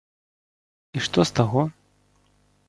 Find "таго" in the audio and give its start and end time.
1.41-1.61